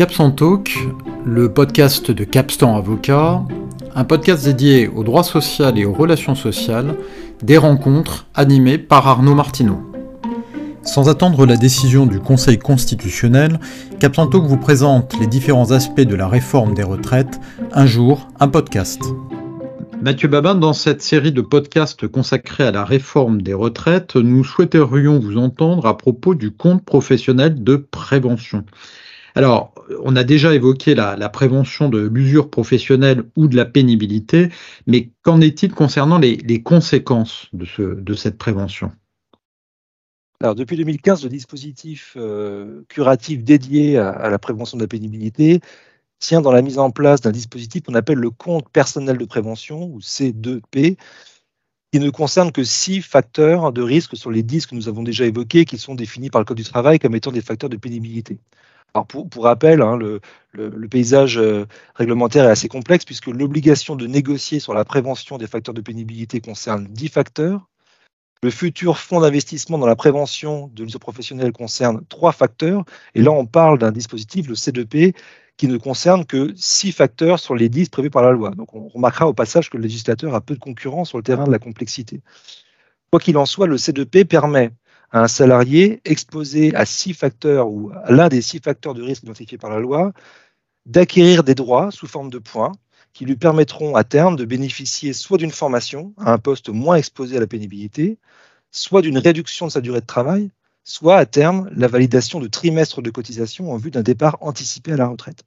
Capstan 0.00 0.30
Talk, 0.30 0.78
le 1.26 1.52
podcast 1.52 2.10
de 2.10 2.24
Capstan 2.24 2.74
Avocat, 2.74 3.42
un 3.94 4.04
podcast 4.04 4.46
dédié 4.46 4.88
au 4.88 5.04
droit 5.04 5.22
social 5.22 5.78
et 5.78 5.84
aux 5.84 5.92
relations 5.92 6.34
sociales, 6.34 6.96
des 7.42 7.58
rencontres 7.58 8.26
animées 8.34 8.78
par 8.78 9.06
Arnaud 9.06 9.34
Martineau. 9.34 9.78
Sans 10.84 11.10
attendre 11.10 11.44
la 11.44 11.58
décision 11.58 12.06
du 12.06 12.18
Conseil 12.18 12.58
constitutionnel, 12.58 13.60
Capstan 13.98 14.26
Talk 14.26 14.44
vous 14.44 14.56
présente 14.56 15.20
les 15.20 15.26
différents 15.26 15.70
aspects 15.70 16.00
de 16.00 16.14
la 16.14 16.28
réforme 16.28 16.72
des 16.72 16.82
retraites, 16.82 17.38
un 17.74 17.84
jour, 17.84 18.26
un 18.40 18.48
podcast. 18.48 19.02
Mathieu 20.00 20.28
Babin, 20.28 20.54
dans 20.54 20.72
cette 20.72 21.02
série 21.02 21.32
de 21.32 21.42
podcasts 21.42 22.08
consacrés 22.08 22.64
à 22.64 22.70
la 22.70 22.86
réforme 22.86 23.42
des 23.42 23.52
retraites, 23.52 24.16
nous 24.16 24.44
souhaiterions 24.44 25.18
vous 25.18 25.36
entendre 25.36 25.84
à 25.84 25.98
propos 25.98 26.34
du 26.34 26.52
compte 26.52 26.86
professionnel 26.86 27.62
de 27.62 27.76
prévention. 27.76 28.64
Alors, 29.34 29.74
on 30.02 30.16
a 30.16 30.24
déjà 30.24 30.54
évoqué 30.54 30.94
la, 30.94 31.28
prévention 31.28 31.88
de 31.88 32.00
l'usure 32.00 32.50
professionnelle 32.50 33.24
ou 33.36 33.48
de 33.48 33.56
la 33.56 33.64
pénibilité, 33.64 34.50
mais 34.86 35.10
qu'en 35.22 35.40
est-il 35.40 35.72
concernant 35.72 36.18
les, 36.18 36.62
conséquences 36.62 37.48
de, 37.52 38.14
cette 38.14 38.38
prévention? 38.38 38.92
Alors, 40.42 40.54
depuis 40.54 40.76
2015, 40.76 41.24
le 41.24 41.28
dispositif 41.28 42.14
euh, 42.16 42.82
curatif 42.88 43.44
dédié 43.44 43.98
à, 43.98 44.30
la 44.30 44.38
prévention 44.38 44.78
de 44.78 44.82
la 44.82 44.88
pénibilité 44.88 45.60
tient 46.18 46.40
dans 46.40 46.52
la 46.52 46.62
mise 46.62 46.78
en 46.78 46.90
place 46.90 47.20
d'un 47.20 47.30
dispositif 47.30 47.82
qu'on 47.82 47.94
appelle 47.94 48.18
le 48.18 48.30
compte 48.30 48.68
personnel 48.70 49.16
de 49.16 49.24
prévention, 49.24 49.84
ou 49.84 50.00
C2P, 50.00 50.96
qui 51.92 52.00
ne 52.00 52.10
concerne 52.10 52.52
que 52.52 52.62
six 52.62 53.02
facteurs 53.02 53.72
de 53.72 53.82
risque 53.82 54.16
sur 54.16 54.30
les 54.30 54.42
dix 54.42 54.66
que 54.66 54.74
nous 54.74 54.88
avons 54.88 55.02
déjà 55.02 55.24
évoqués, 55.24 55.64
qui 55.64 55.78
sont 55.78 55.94
définis 55.94 56.30
par 56.30 56.40
le 56.40 56.44
Code 56.44 56.56
du 56.56 56.64
travail 56.64 56.98
comme 56.98 57.14
étant 57.14 57.32
des 57.32 57.40
facteurs 57.40 57.70
de 57.70 57.76
pénibilité. 57.76 58.38
Pour, 59.08 59.44
rappel, 59.44 59.82
hein, 59.82 59.96
le, 59.96 60.88
paysage 60.88 61.38
euh, 61.38 61.66
réglementaire 61.94 62.44
est 62.44 62.50
assez 62.50 62.68
complexe 62.68 63.04
puisque 63.04 63.28
l'obligation 63.28 63.94
de 63.94 64.06
négocier 64.06 64.58
sur 64.58 64.74
la 64.74 64.84
prévention 64.84 65.38
des 65.38 65.46
facteurs 65.46 65.74
de 65.74 65.80
pénibilité 65.80 66.40
concerne 66.40 66.86
dix 66.86 67.08
facteurs. 67.08 67.68
Le 68.42 68.50
futur 68.50 68.98
fonds 68.98 69.20
d'investissement 69.20 69.78
dans 69.78 69.86
la 69.86 69.96
prévention 69.96 70.70
de 70.72 70.82
l'usure 70.82 70.98
professionnelle 70.98 71.52
concerne 71.52 72.02
trois 72.08 72.32
facteurs. 72.32 72.84
Et 73.14 73.22
là, 73.22 73.30
on 73.30 73.46
parle 73.46 73.78
d'un 73.78 73.92
dispositif, 73.92 74.48
le 74.48 74.54
C2P, 74.54 75.14
qui 75.58 75.68
ne 75.68 75.76
concerne 75.76 76.24
que 76.24 76.52
six 76.56 76.90
facteurs 76.90 77.38
sur 77.38 77.54
les 77.54 77.68
dix 77.68 77.90
prévus 77.90 78.08
par 78.08 78.22
la 78.22 78.32
loi. 78.32 78.50
Donc 78.52 78.74
on 78.74 78.88
remarquera 78.88 79.28
au 79.28 79.34
passage 79.34 79.68
que 79.68 79.76
le 79.76 79.82
législateur 79.82 80.34
a 80.34 80.40
peu 80.40 80.54
de 80.54 80.58
concurrence 80.58 81.10
sur 81.10 81.18
le 81.18 81.22
terrain 81.22 81.44
de 81.44 81.52
la 81.52 81.58
complexité. 81.58 82.22
Quoi 83.12 83.20
qu'il 83.20 83.36
en 83.36 83.44
soit, 83.44 83.66
le 83.66 83.76
C2P 83.76 84.24
permet 84.24 84.70
à 85.10 85.22
un 85.22 85.28
salarié 85.28 86.00
exposé 86.04 86.74
à 86.74 86.86
six 86.86 87.14
facteurs 87.14 87.68
ou 87.68 87.90
à 88.04 88.12
l'un 88.12 88.28
des 88.28 88.42
six 88.42 88.60
facteurs 88.60 88.94
de 88.94 89.02
risque 89.02 89.24
identifiés 89.24 89.58
par 89.58 89.70
la 89.70 89.80
loi 89.80 90.12
d'acquérir 90.86 91.44
des 91.44 91.54
droits 91.54 91.90
sous 91.90 92.06
forme 92.06 92.30
de 92.30 92.38
points 92.38 92.72
qui 93.12 93.24
lui 93.24 93.36
permettront 93.36 93.96
à 93.96 94.04
terme 94.04 94.36
de 94.36 94.44
bénéficier 94.44 95.12
soit 95.12 95.38
d'une 95.38 95.50
formation 95.50 96.14
à 96.18 96.32
un 96.32 96.38
poste 96.38 96.68
moins 96.68 96.96
exposé 96.96 97.36
à 97.36 97.40
la 97.40 97.46
pénibilité, 97.46 98.18
soit 98.70 99.02
d'une 99.02 99.18
réduction 99.18 99.66
de 99.66 99.72
sa 99.72 99.80
durée 99.80 100.00
de 100.00 100.06
travail, 100.06 100.50
soit 100.84 101.16
à 101.16 101.26
terme 101.26 101.70
la 101.74 101.88
validation 101.88 102.40
de 102.40 102.48
trimestres 102.48 103.02
de 103.02 103.10
cotisation 103.10 103.72
en 103.72 103.76
vue 103.76 103.90
d'un 103.90 104.02
départ 104.02 104.38
anticipé 104.40 104.92
à 104.92 104.96
la 104.96 105.08
retraite. 105.08 105.44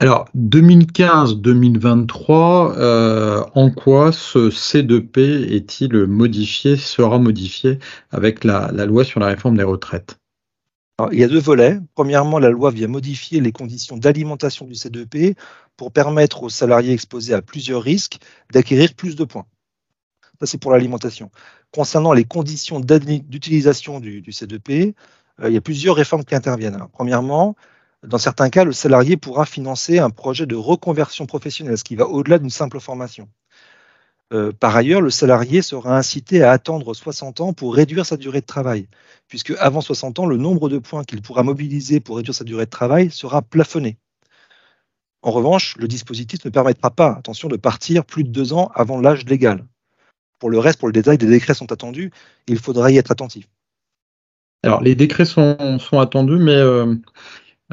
Alors, 0.00 0.28
2015-2023, 0.34 2.74
euh, 2.78 3.44
en 3.54 3.70
quoi 3.70 4.10
ce 4.12 4.50
C2P 4.50 5.52
est-il 5.52 6.06
modifié, 6.06 6.76
sera 6.76 7.18
modifié 7.18 7.78
avec 8.10 8.44
la, 8.44 8.70
loi 8.86 9.04
sur 9.04 9.20
la 9.20 9.26
réforme 9.26 9.58
des 9.58 9.62
retraites? 9.62 10.18
Il 11.12 11.18
y 11.18 11.24
a 11.24 11.28
deux 11.28 11.40
volets. 11.40 11.78
Premièrement, 11.94 12.38
la 12.38 12.48
loi 12.50 12.70
vient 12.70 12.88
modifier 12.88 13.40
les 13.40 13.52
conditions 13.52 13.98
d'alimentation 13.98 14.64
du 14.64 14.74
C2P 14.74 15.36
pour 15.76 15.92
permettre 15.92 16.44
aux 16.44 16.48
salariés 16.48 16.92
exposés 16.92 17.34
à 17.34 17.42
plusieurs 17.42 17.82
risques 17.82 18.18
d'acquérir 18.52 18.94
plus 18.94 19.16
de 19.16 19.24
points. 19.24 19.46
Ça, 20.40 20.46
c'est 20.46 20.58
pour 20.58 20.70
l'alimentation. 20.70 21.32
Concernant 21.72 22.12
les 22.12 22.24
conditions 22.24 22.78
d'utilisation 22.80 23.98
du, 24.00 24.22
C2P, 24.22 24.94
euh, 25.40 25.50
il 25.50 25.54
y 25.54 25.58
a 25.58 25.60
plusieurs 25.60 25.96
réformes 25.96 26.24
qui 26.24 26.34
interviennent. 26.34 26.78
premièrement, 26.92 27.54
dans 28.06 28.18
certains 28.18 28.50
cas, 28.50 28.64
le 28.64 28.72
salarié 28.72 29.16
pourra 29.16 29.46
financer 29.46 29.98
un 29.98 30.10
projet 30.10 30.46
de 30.46 30.56
reconversion 30.56 31.26
professionnelle, 31.26 31.78
ce 31.78 31.84
qui 31.84 31.96
va 31.96 32.06
au-delà 32.06 32.38
d'une 32.38 32.50
simple 32.50 32.80
formation. 32.80 33.28
Euh, 34.32 34.52
par 34.52 34.74
ailleurs, 34.74 35.00
le 35.00 35.10
salarié 35.10 35.62
sera 35.62 35.96
incité 35.96 36.42
à 36.42 36.50
attendre 36.50 36.94
60 36.94 37.40
ans 37.40 37.52
pour 37.52 37.74
réduire 37.74 38.06
sa 38.06 38.16
durée 38.16 38.40
de 38.40 38.46
travail, 38.46 38.88
puisque 39.28 39.52
avant 39.58 39.80
60 39.80 40.18
ans, 40.18 40.26
le 40.26 40.36
nombre 40.36 40.68
de 40.68 40.78
points 40.78 41.04
qu'il 41.04 41.22
pourra 41.22 41.42
mobiliser 41.42 42.00
pour 42.00 42.16
réduire 42.16 42.34
sa 42.34 42.44
durée 42.44 42.64
de 42.64 42.70
travail 42.70 43.10
sera 43.10 43.42
plafonné. 43.42 43.98
En 45.22 45.30
revanche, 45.30 45.76
le 45.78 45.88
dispositif 45.88 46.44
ne 46.44 46.50
permettra 46.50 46.90
pas, 46.90 47.12
attention, 47.12 47.48
de 47.48 47.56
partir 47.56 48.04
plus 48.04 48.24
de 48.24 48.28
deux 48.28 48.52
ans 48.52 48.70
avant 48.74 49.00
l'âge 49.00 49.24
légal. 49.24 49.64
Pour 50.38 50.50
le 50.50 50.58
reste, 50.58 50.78
pour 50.78 50.88
le 50.88 50.92
détail, 50.92 51.16
des 51.16 51.26
décrets 51.26 51.54
sont 51.54 51.72
attendus, 51.72 52.10
il 52.46 52.58
faudra 52.58 52.90
y 52.90 52.98
être 52.98 53.10
attentif. 53.10 53.48
Alors, 54.62 54.82
les 54.82 54.94
décrets 54.94 55.26
sont, 55.26 55.78
attendus, 55.92 56.38
mais 56.38 56.52
euh, 56.52 56.94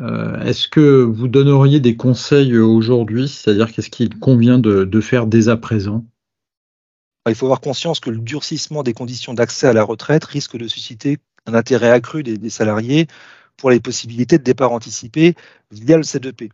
est-ce 0.01 0.67
que 0.67 1.03
vous 1.03 1.27
donneriez 1.27 1.79
des 1.79 1.95
conseils 1.95 2.57
aujourd'hui, 2.57 3.27
c'est-à-dire 3.27 3.71
qu'est-ce 3.71 3.89
qu'il 3.89 4.17
convient 4.19 4.57
de, 4.57 5.01
faire 5.01 5.27
dès 5.27 5.47
à 5.49 5.57
présent? 5.57 6.05
Il 7.27 7.35
faut 7.35 7.45
avoir 7.45 7.61
conscience 7.61 7.99
que 7.99 8.09
le 8.09 8.17
durcissement 8.17 8.81
des 8.81 8.93
conditions 8.93 9.33
d'accès 9.33 9.67
à 9.67 9.73
la 9.73 9.83
retraite 9.83 10.23
risque 10.23 10.57
de 10.57 10.67
susciter 10.67 11.19
un 11.45 11.53
intérêt 11.53 11.91
accru 11.91 12.23
des, 12.23 12.49
salariés 12.49 13.07
pour 13.57 13.69
les 13.69 13.79
possibilités 13.79 14.39
de 14.39 14.43
départ 14.43 14.71
anticipé 14.71 15.35
via 15.69 15.97
le 15.97 16.03
C2P. 16.03 16.49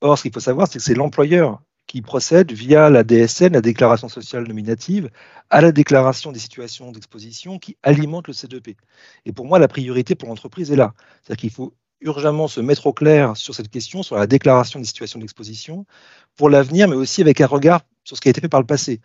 Or, 0.00 0.18
ce 0.18 0.22
qu'il 0.22 0.32
faut 0.32 0.40
savoir, 0.40 0.66
c'est 0.66 0.78
que 0.78 0.84
c'est 0.84 0.94
l'employeur 0.94 1.62
qui 1.86 2.02
procède 2.02 2.50
via 2.50 2.90
la 2.90 3.04
DSN, 3.04 3.52
la 3.52 3.60
déclaration 3.60 4.08
sociale 4.08 4.48
nominative, 4.48 5.10
à 5.50 5.60
la 5.60 5.70
déclaration 5.70 6.32
des 6.32 6.38
situations 6.38 6.90
d'exposition 6.90 7.58
qui 7.58 7.76
alimente 7.82 8.26
le 8.26 8.34
C2P. 8.34 8.76
Et 9.26 9.32
pour 9.32 9.46
moi, 9.46 9.58
la 9.58 9.68
priorité 9.68 10.14
pour 10.14 10.28
l'entreprise 10.28 10.72
est 10.72 10.76
là. 10.76 10.94
C'est-à-dire 11.22 11.40
qu'il 11.40 11.50
faut 11.50 11.74
urgemment 12.04 12.46
se 12.46 12.60
mettre 12.60 12.86
au 12.86 12.92
clair 12.92 13.36
sur 13.36 13.54
cette 13.54 13.70
question, 13.70 14.02
sur 14.02 14.16
la 14.16 14.26
déclaration 14.26 14.78
des 14.78 14.86
situations 14.86 15.18
d'exposition, 15.18 15.86
pour 16.36 16.50
l'avenir, 16.50 16.88
mais 16.88 16.96
aussi 16.96 17.20
avec 17.20 17.40
un 17.40 17.46
regard 17.46 17.80
sur 18.04 18.16
ce 18.16 18.20
qui 18.20 18.28
a 18.28 18.30
été 18.30 18.40
fait 18.40 18.48
par 18.48 18.60
le 18.60 18.66
passé. 18.66 19.00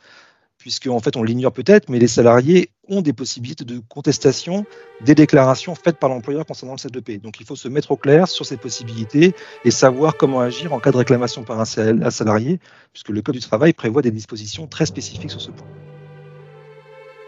Puisque, 0.57 0.87
en 0.87 0.99
fait, 0.99 1.15
on 1.15 1.23
l'ignore 1.23 1.53
peut-être, 1.53 1.87
mais 1.87 1.99
les 1.99 2.09
salariés 2.09 2.69
ont 2.89 3.01
des 3.01 3.13
possibilités 3.13 3.63
de 3.63 3.81
contestation 3.87 4.65
des 4.99 5.15
déclarations 5.15 5.73
faites 5.73 5.97
par 5.97 6.09
l'employeur 6.09 6.45
concernant 6.45 6.73
le 6.73 6.77
C2P. 6.77 7.21
Donc, 7.21 7.39
il 7.39 7.45
faut 7.45 7.55
se 7.55 7.69
mettre 7.69 7.91
au 7.91 7.95
clair 7.95 8.27
sur 8.27 8.45
ces 8.45 8.57
possibilités 8.57 9.33
et 9.63 9.71
savoir 9.71 10.17
comment 10.17 10.41
agir 10.41 10.73
en 10.73 10.79
cas 10.79 10.91
de 10.91 10.97
réclamation 10.97 11.43
par 11.43 11.61
un 11.61 11.65
salarié, 11.65 12.59
puisque 12.91 13.09
le 13.09 13.21
Code 13.21 13.35
du 13.35 13.41
travail 13.41 13.71
prévoit 13.71 14.01
des 14.01 14.11
dispositions 14.11 14.67
très 14.67 14.85
spécifiques 14.85 15.31
sur 15.31 15.39
ce 15.39 15.51
point. 15.51 15.67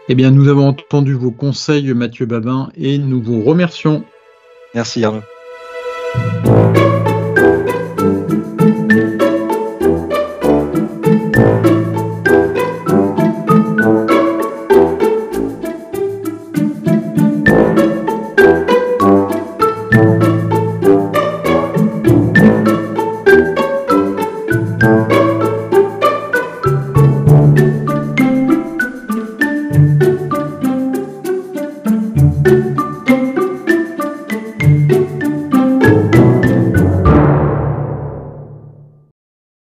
Eh 0.08 0.14
bien, 0.14 0.30
nous 0.30 0.48
avons 0.48 0.68
entendu 0.68 1.14
vos 1.14 1.30
conseils, 1.30 1.94
Mathieu 1.94 2.26
Babin, 2.26 2.70
et 2.76 2.98
nous 2.98 3.22
vous 3.22 3.42
remercions. 3.42 4.04
Merci, 4.74 5.04
Arnaud. 5.04 5.22